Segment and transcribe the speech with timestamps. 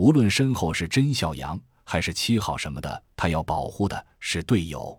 [0.00, 4.98] 无论身后是甄小羊还是七号什么的，他要保护的是队友。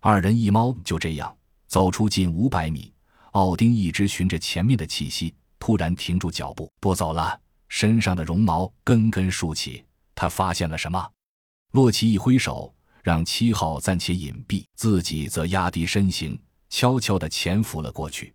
[0.00, 1.38] 二人一猫就这样
[1.68, 2.92] 走出近五百米，
[3.30, 9.84] 奥丁一直循着前面的气息，突然停住脚步，不走了，身上的绒毛根根竖起。
[10.16, 11.08] 他发现了什么？
[11.70, 12.74] 洛奇一挥手，
[13.04, 16.36] 让七号暂且隐蔽，自己则压低身形，
[16.68, 18.34] 悄悄地潜伏了过去。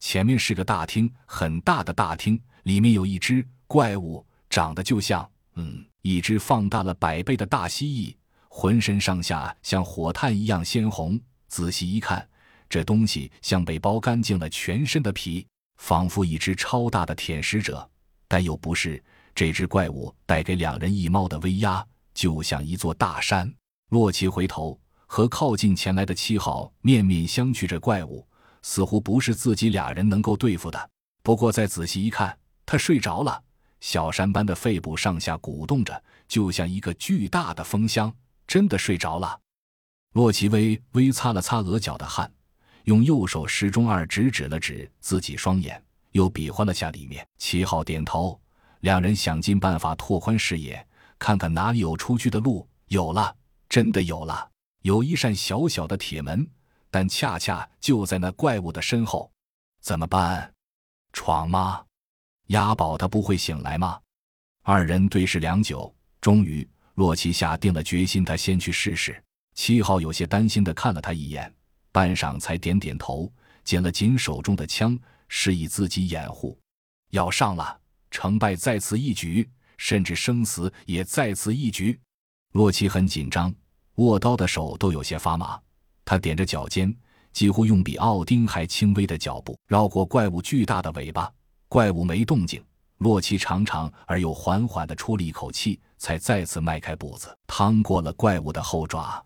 [0.00, 5.30] 前面是个大厅，很大的大厅，里面有一只怪物，长得就像……
[5.56, 8.14] 嗯，一只放大了百倍的大蜥蜴，
[8.48, 11.20] 浑身上下像火炭一样鲜红。
[11.48, 12.26] 仔细一看，
[12.68, 17.88] 这东西像被剥干净了全身的皮，仿佛一只超大的舔食者，
[18.28, 19.02] 但又不是。
[19.34, 23.52] 这只怪物带给两人一猫的威压，就像一座大山。
[23.90, 28.26] 洛奇回头和靠近前来的七号面面相觑，这怪物
[28.62, 30.90] 似乎不是自己俩人能够对付的。
[31.22, 33.42] 不过再仔细一看，他睡着了，
[33.80, 38.12] 小山般的肺部上下鼓动着，就像一个巨大的风箱，
[38.46, 39.40] 真的睡着了。
[40.12, 42.32] 洛奇微微擦了擦额角的汗，
[42.84, 47.26] 用右手时中二指指了指自己双眼，又比划了下里面。
[47.38, 48.40] 七号点头。
[48.80, 50.86] 两人想尽办法拓宽视野，
[51.18, 52.68] 看看哪里有出去的路。
[52.88, 53.34] 有了，
[53.68, 54.48] 真的有了，
[54.82, 56.48] 有一扇小小的铁门，
[56.90, 59.32] 但恰恰就在那怪物的身后。
[59.80, 60.52] 怎么办？
[61.12, 61.85] 闯吗？
[62.48, 63.98] 押宝他不会醒来吗？
[64.62, 69.22] 二人对视良久，终于，洛奇下定了决心，他先去试试。
[69.54, 71.52] 七号有些担心的看了他一眼，
[71.92, 73.32] 半晌才点点头，
[73.64, 76.58] 紧了紧手中的枪，示意自己掩护。
[77.10, 77.80] 要上了。
[78.08, 82.00] 成败在此一举，甚至生死也在此一举。
[82.52, 83.54] 洛奇很紧张，
[83.96, 85.60] 握刀的手都有些发麻。
[86.02, 86.96] 他踮着脚尖，
[87.32, 91.30] 几乎用比奥丁还轻微的脚步绕过怪物巨大的尾巴。
[91.76, 92.64] 怪物没动静，
[93.00, 99.22] 洛奇长长而又缓缓地出了一口气，才再次迈开步子，趟过了怪物的后爪。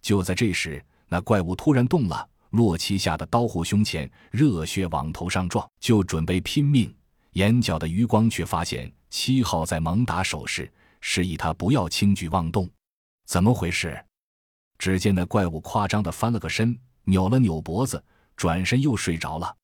[0.00, 6.90] 就在这时，那怪物突然动了，洛奇吓得刀护胸前，热血往头上撞，就准备拼命。
[7.32, 12.66] 眼角的余光却发现七号在猛打手势，示意他不要轻举妄动。
[13.26, 14.02] 怎么回事？
[14.78, 18.02] 只见那怪物夸张的翻了个身，扭了扭脖子，
[18.34, 19.54] 转身又睡着了。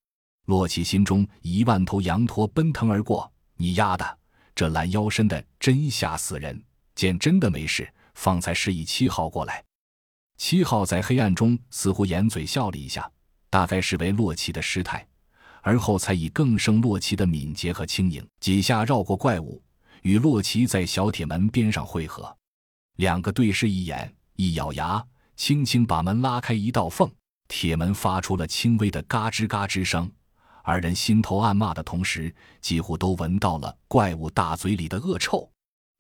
[0.49, 4.19] 洛奇心中一万头羊驼奔腾而过，你丫的，
[4.55, 6.59] 这拦腰身的真吓死人！
[6.95, 9.63] 见真的没事，方才示意七号过来。
[10.39, 13.11] 七号在黑暗中似乎掩嘴笑了一下，
[13.51, 15.07] 大概是为洛奇的失态。
[15.61, 19.63] 而后才以更胜洛奇的敏捷和轻盈，几下绕过怪物，
[20.01, 22.35] 与洛奇在小铁门边上汇合。
[22.97, 25.05] 两个对视一眼，一咬牙，
[25.37, 27.13] 轻轻把门拉开一道缝，
[27.49, 30.11] 铁门发出了轻微的嘎吱嘎吱声。
[30.69, 32.31] 二人心头暗骂的同时，
[32.61, 35.51] 几乎都闻到了怪物大嘴里的恶臭。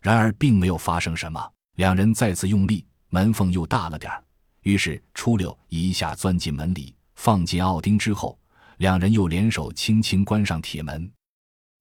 [0.02, 4.22] 然而并没有发生什么，两人再次用力，门缝又大了点儿，
[4.64, 8.38] 于是出溜一下钻进门里，放进奥丁之后。
[8.76, 11.10] 两人又联手轻轻关上铁门，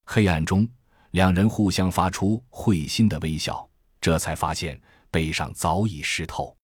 [0.06, 0.66] 黑暗中，
[1.12, 3.70] 两人互相发出会心的微笑，
[4.00, 4.82] 这才发现
[5.12, 6.56] 背上早已湿透。